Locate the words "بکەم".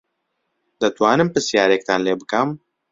2.21-2.49